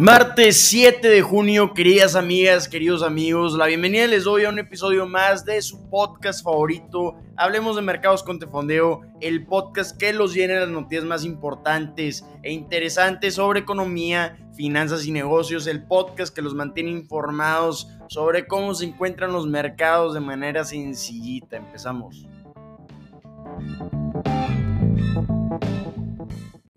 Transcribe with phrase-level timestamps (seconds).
[0.00, 5.06] Martes 7 de junio, queridas amigas, queridos amigos, la bienvenida les doy a un episodio
[5.06, 10.60] más de su podcast favorito, Hablemos de Mercados con Tefondeo, el podcast que los llena
[10.60, 16.54] las noticias más importantes e interesantes sobre economía, finanzas y negocios, el podcast que los
[16.54, 21.58] mantiene informados sobre cómo se encuentran los mercados de manera sencillita.
[21.58, 22.26] Empezamos.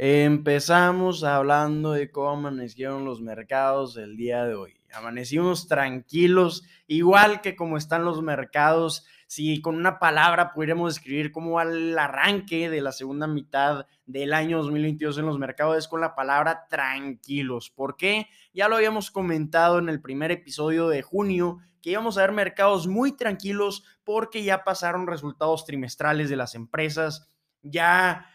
[0.06, 4.74] Empezamos hablando de cómo amanecieron los mercados el día de hoy.
[4.94, 9.06] Amanecimos tranquilos, igual que como están los mercados.
[9.28, 14.34] Si con una palabra pudiéramos describir cómo va el arranque de la segunda mitad del
[14.34, 17.70] año 2022 en los mercados, es con la palabra tranquilos.
[17.70, 18.28] ¿Por qué?
[18.54, 22.88] Ya lo habíamos comentado en el primer episodio de junio, que íbamos a ver mercados
[22.88, 27.30] muy tranquilos porque ya pasaron resultados trimestrales de las empresas,
[27.62, 28.33] ya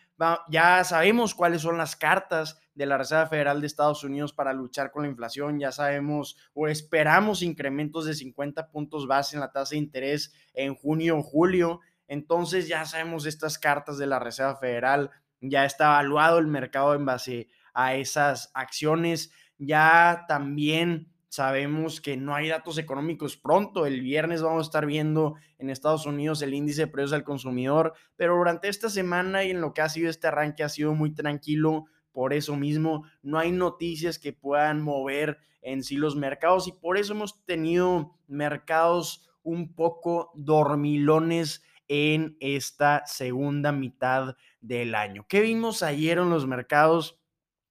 [0.50, 4.90] ya sabemos cuáles son las cartas de la Reserva Federal de Estados Unidos para luchar
[4.90, 9.74] con la inflación, ya sabemos o esperamos incrementos de 50 puntos base en la tasa
[9.74, 15.10] de interés en junio o julio, entonces ya sabemos estas cartas de la Reserva Federal,
[15.40, 22.34] ya está evaluado el mercado en base a esas acciones, ya también Sabemos que no
[22.34, 23.84] hay datos económicos pronto.
[23.84, 27.92] El viernes vamos a estar viendo en Estados Unidos el índice de precios al consumidor,
[28.16, 31.14] pero durante esta semana y en lo que ha sido este arranque ha sido muy
[31.14, 31.84] tranquilo.
[32.12, 36.96] Por eso mismo no hay noticias que puedan mover en sí los mercados y por
[36.96, 45.26] eso hemos tenido mercados un poco dormilones en esta segunda mitad del año.
[45.28, 47.18] ¿Qué vimos ayer en los mercados?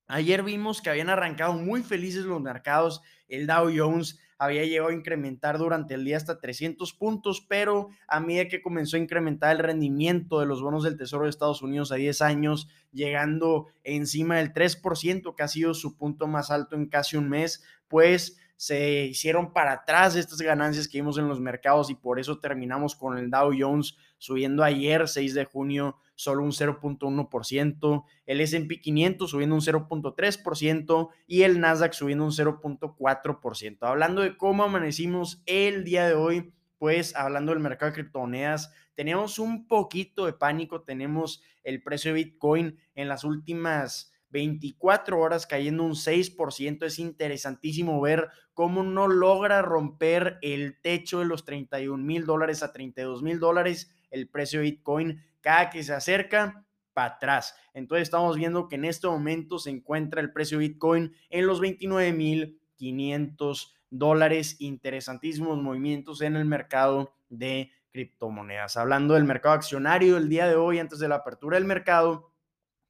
[0.08, 4.94] Ayer vimos que habían arrancado muy felices los mercados el Dow Jones había llegado a
[4.94, 9.64] incrementar durante el día hasta 300 puntos, pero a medida que comenzó a incrementar el
[9.64, 14.54] rendimiento de los bonos del Tesoro de Estados Unidos a 10 años, llegando encima del
[14.54, 19.54] 3%, que ha sido su punto más alto en casi un mes, pues se hicieron
[19.54, 23.30] para atrás estas ganancias que vimos en los mercados y por eso terminamos con el
[23.30, 29.62] Dow Jones subiendo ayer, 6 de junio, solo un 0.1%, el SP 500 subiendo un
[29.62, 33.78] 0.3% y el Nasdaq subiendo un 0.4%.
[33.82, 39.38] Hablando de cómo amanecimos el día de hoy, pues hablando del mercado de criptomonedas, tenemos
[39.38, 45.84] un poquito de pánico, tenemos el precio de Bitcoin en las últimas 24 horas cayendo
[45.84, 46.86] un 6%.
[46.86, 52.72] Es interesantísimo ver cómo no logra romper el techo de los 31 mil dólares a
[52.72, 57.56] 32 mil dólares el precio de Bitcoin cada que se acerca para atrás.
[57.74, 61.62] Entonces estamos viendo que en este momento se encuentra el precio de Bitcoin en los
[61.62, 64.56] 29.500 dólares.
[64.60, 68.78] Interesantísimos movimientos en el mercado de criptomonedas.
[68.78, 72.34] Hablando del mercado accionario, el día de hoy, antes de la apertura del mercado,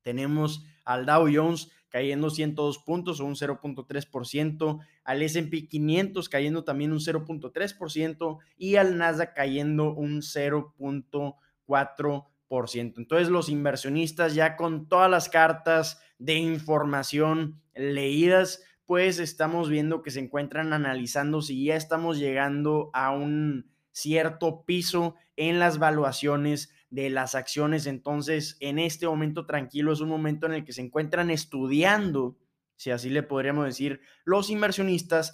[0.01, 6.91] tenemos al Dow Jones cayendo 102 puntos o un 0.3%, al S&P 500 cayendo también
[6.91, 12.93] un 0.3% y al Nasdaq cayendo un 0.4%.
[12.97, 20.11] Entonces los inversionistas ya con todas las cartas de información leídas, pues estamos viendo que
[20.11, 27.09] se encuentran analizando si ya estamos llegando a un cierto piso en las valuaciones de
[27.09, 27.85] las acciones.
[27.85, 32.37] Entonces, en este momento tranquilo es un momento en el que se encuentran estudiando,
[32.75, 35.33] si así le podríamos decir, los inversionistas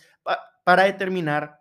[0.64, 1.60] para determinar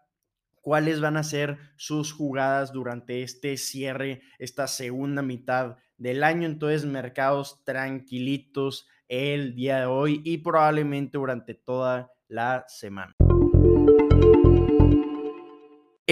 [0.60, 6.46] cuáles van a ser sus jugadas durante este cierre, esta segunda mitad del año.
[6.46, 13.14] Entonces, mercados tranquilitos el día de hoy y probablemente durante toda la semana.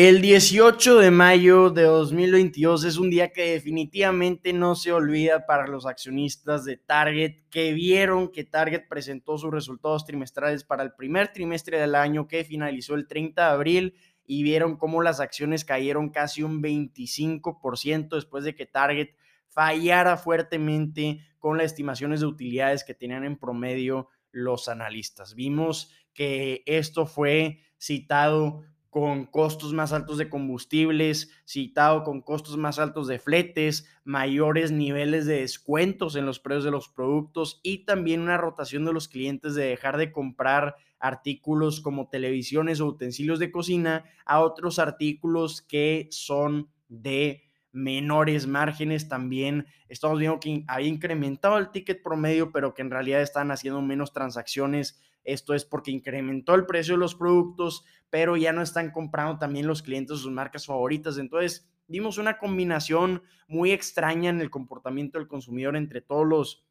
[0.02, 5.66] El 18 de mayo de 2022 es un día que definitivamente no se olvida para
[5.66, 11.34] los accionistas de Target que vieron que Target presentó sus resultados trimestrales para el primer
[11.34, 13.94] trimestre del año que finalizó el 30 de abril
[14.24, 19.10] y vieron cómo las acciones cayeron casi un 25% después de que Target
[19.48, 25.34] fallara fuertemente con las estimaciones de utilidades que tenían en promedio los analistas.
[25.34, 32.80] Vimos que esto fue citado con costos más altos de combustibles, citado con costos más
[32.80, 38.20] altos de fletes, mayores niveles de descuentos en los precios de los productos y también
[38.20, 43.52] una rotación de los clientes de dejar de comprar artículos como televisiones o utensilios de
[43.52, 49.66] cocina a otros artículos que son de menores márgenes también.
[49.88, 54.12] Estamos viendo que había incrementado el ticket promedio, pero que en realidad están haciendo menos
[54.12, 55.00] transacciones.
[55.24, 59.66] Esto es porque incrementó el precio de los productos, pero ya no están comprando también
[59.66, 61.18] los clientes sus marcas favoritas.
[61.18, 66.64] Entonces, vimos una combinación muy extraña en el comportamiento del consumidor entre todos los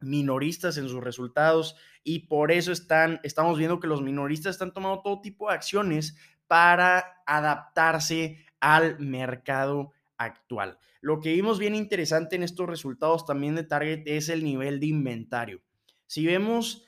[0.00, 5.02] minoristas en sus resultados y por eso están, estamos viendo que los minoristas están tomando
[5.02, 6.16] todo tipo de acciones
[6.46, 10.78] para adaptarse al mercado actual.
[11.00, 14.86] Lo que vimos bien interesante en estos resultados también de Target es el nivel de
[14.86, 15.60] inventario.
[16.06, 16.86] Si vemos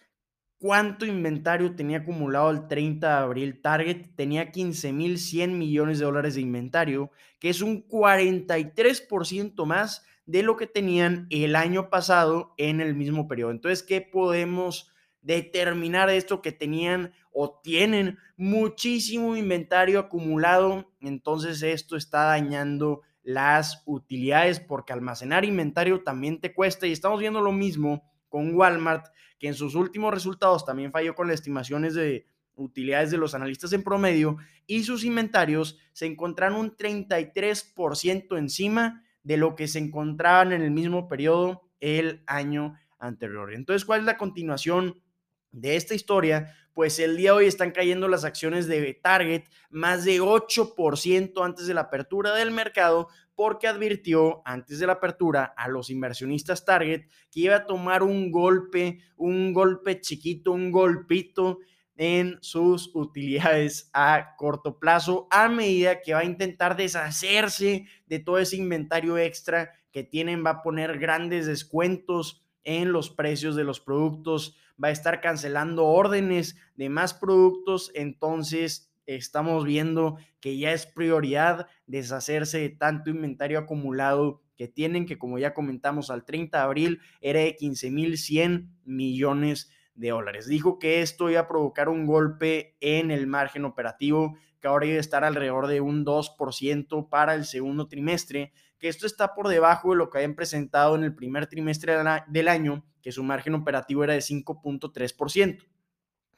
[0.61, 6.43] cuánto inventario tenía acumulado el 30 de abril, Target tenía 15.100 millones de dólares de
[6.43, 12.95] inventario, que es un 43% más de lo que tenían el año pasado en el
[12.95, 13.53] mismo periodo.
[13.53, 14.93] Entonces, ¿qué podemos
[15.23, 16.43] determinar esto?
[16.43, 25.47] Que tenían o tienen muchísimo inventario acumulado, entonces esto está dañando las utilidades porque almacenar
[25.47, 29.07] inventario también te cuesta y estamos viendo lo mismo con Walmart,
[29.41, 33.73] que en sus últimos resultados también falló con las estimaciones de utilidades de los analistas
[33.73, 40.53] en promedio y sus inventarios se encontraron un 33% encima de lo que se encontraban
[40.53, 43.55] en el mismo periodo el año anterior.
[43.55, 45.03] Entonces, ¿cuál es la continuación
[45.53, 46.55] de esta historia?
[46.75, 51.67] Pues el día de hoy están cayendo las acciones de Target más de 8% antes
[51.67, 53.09] de la apertura del mercado
[53.41, 58.31] porque advirtió antes de la apertura a los inversionistas Target que iba a tomar un
[58.31, 61.61] golpe, un golpe chiquito, un golpito
[61.97, 68.39] en sus utilidades a corto plazo a medida que va a intentar deshacerse de todo
[68.39, 73.81] ese inventario extra que tienen, va a poner grandes descuentos en los precios de los
[73.81, 80.87] productos, va a estar cancelando órdenes de más productos, entonces estamos viendo que ya es
[80.87, 86.65] prioridad deshacerse de tanto inventario acumulado que tienen, que como ya comentamos al 30 de
[86.65, 90.47] abril era de 15.100 millones de dólares.
[90.47, 94.97] Dijo que esto iba a provocar un golpe en el margen operativo, que ahora iba
[94.97, 99.91] a estar alrededor de un 2% para el segundo trimestre, que esto está por debajo
[99.91, 101.97] de lo que habían presentado en el primer trimestre
[102.29, 105.67] del año, que su margen operativo era de 5.3%.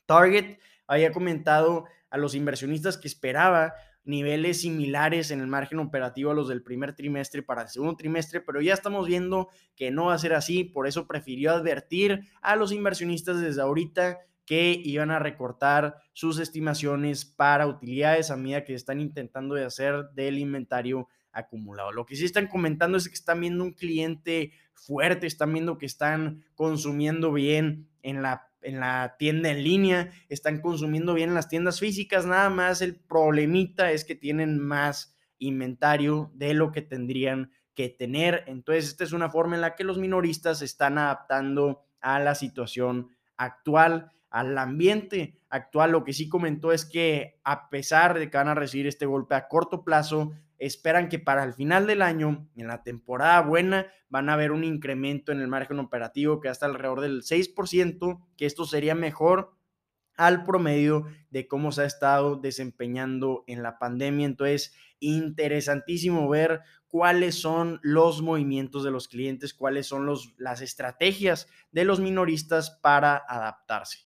[0.06, 3.72] Target había comentado a los inversionistas que esperaba
[4.04, 8.40] niveles similares en el margen operativo a los del primer trimestre para el segundo trimestre,
[8.40, 12.54] pero ya estamos viendo que no va a ser así, por eso prefirió advertir a
[12.54, 18.74] los inversionistas desde ahorita que iban a recortar sus estimaciones para utilidades a medida que
[18.74, 21.92] están intentando de hacer del inventario acumulado.
[21.92, 25.86] Lo que sí están comentando es que están viendo un cliente fuerte, están viendo que
[25.86, 31.48] están consumiendo bien en la en la tienda en línea, están consumiendo bien en las
[31.48, 37.50] tiendas físicas, nada más el problemita es que tienen más inventario de lo que tendrían
[37.74, 38.44] que tener.
[38.46, 42.34] Entonces, esta es una forma en la que los minoristas se están adaptando a la
[42.34, 45.92] situación actual, al ambiente actual.
[45.92, 49.34] Lo que sí comentó es que a pesar de que van a recibir este golpe
[49.34, 50.32] a corto plazo,
[50.62, 54.62] esperan que para el final del año, en la temporada buena, van a ver un
[54.62, 59.56] incremento en el margen operativo que hasta alrededor del 6%, que esto sería mejor
[60.16, 64.24] al promedio de cómo se ha estado desempeñando en la pandemia.
[64.24, 71.48] Entonces, interesantísimo ver cuáles son los movimientos de los clientes, cuáles son los, las estrategias
[71.72, 74.06] de los minoristas para adaptarse.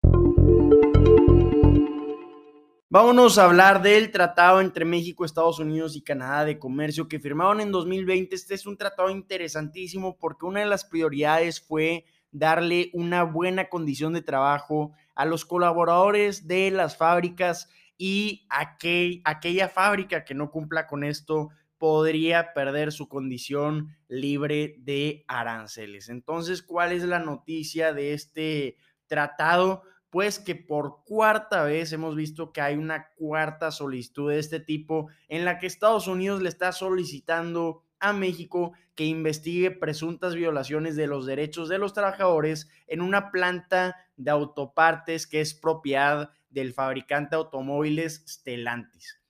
[2.94, 7.60] Vámonos a hablar del tratado entre México, Estados Unidos y Canadá de comercio que firmaron
[7.60, 8.36] en 2020.
[8.36, 14.12] Este es un tratado interesantísimo porque una de las prioridades fue darle una buena condición
[14.12, 21.02] de trabajo a los colaboradores de las fábricas y aquella fábrica que no cumpla con
[21.02, 21.48] esto
[21.78, 26.10] podría perder su condición libre de aranceles.
[26.10, 28.76] Entonces, ¿cuál es la noticia de este
[29.08, 29.82] tratado?
[30.14, 35.08] Pues que por cuarta vez hemos visto que hay una cuarta solicitud de este tipo
[35.26, 41.08] en la que Estados Unidos le está solicitando a México que investigue presuntas violaciones de
[41.08, 47.30] los derechos de los trabajadores en una planta de autopartes que es propiedad del fabricante
[47.30, 49.20] de automóviles Stellantis.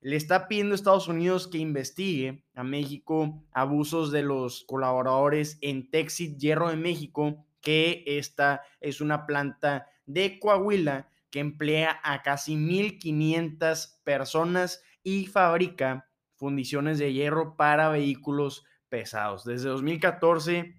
[0.00, 5.88] Le está pidiendo a Estados Unidos que investigue a México abusos de los colaboradores en
[5.88, 12.54] Texit Hierro de México, que esta es una planta de Coahuila que emplea a casi
[12.56, 19.44] 1.500 personas y fabrica fundiciones de hierro para vehículos pesados.
[19.44, 20.74] Desde 2014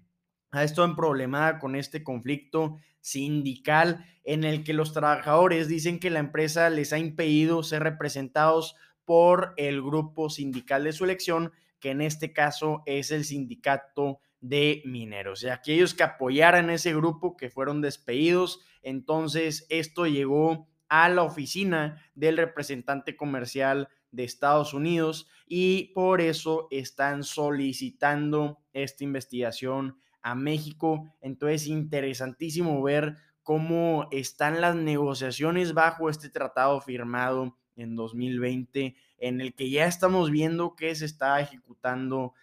[0.52, 6.10] ha estado en problemada con este conflicto sindical en el que los trabajadores dicen que
[6.10, 11.90] la empresa les ha impedido ser representados por el grupo sindical de su elección, que
[11.90, 15.42] en este caso es el sindicato de mineros.
[15.42, 22.02] Y aquellos que apoyaran ese grupo que fueron despedidos, entonces esto llegó a la oficina
[22.14, 31.10] del representante comercial de Estados Unidos y por eso están solicitando esta investigación a México.
[31.22, 39.54] Entonces, interesantísimo ver cómo están las negociaciones bajo este tratado firmado en 2020, en el
[39.54, 42.34] que ya estamos viendo que se está ejecutando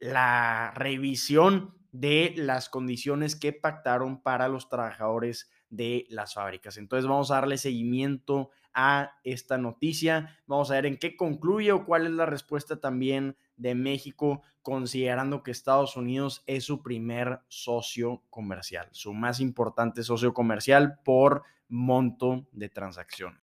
[0.00, 6.76] la revisión de las condiciones que pactaron para los trabajadores de las fábricas.
[6.76, 11.84] Entonces vamos a darle seguimiento a esta noticia, vamos a ver en qué concluye o
[11.84, 18.22] cuál es la respuesta también de México, considerando que Estados Unidos es su primer socio
[18.30, 23.40] comercial, su más importante socio comercial por monto de transacción.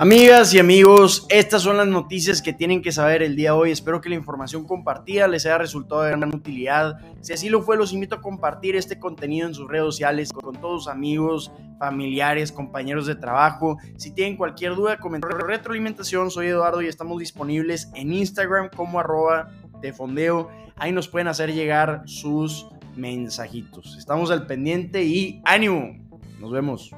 [0.00, 3.70] Amigas y amigos, estas son las noticias que tienen que saber el día de hoy.
[3.72, 7.00] Espero que la información compartida les haya resultado de gran utilidad.
[7.20, 10.54] Si así lo fue, los invito a compartir este contenido en sus redes sociales con
[10.54, 11.50] todos sus amigos,
[11.80, 13.78] familiares, compañeros de trabajo.
[13.96, 19.50] Si tienen cualquier duda, comentario, retroalimentación, soy Eduardo y estamos disponibles en Instagram como arroba
[19.80, 20.48] de fondeo.
[20.76, 23.96] Ahí nos pueden hacer llegar sus mensajitos.
[23.98, 25.98] Estamos al pendiente y ánimo.
[26.38, 26.94] Nos vemos.